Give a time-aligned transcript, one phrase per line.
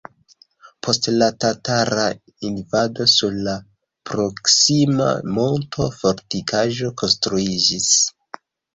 [0.85, 2.05] Post la tatara
[2.49, 3.55] invado sur la
[4.13, 7.97] proksima monto fortikaĵo konstruiĝis.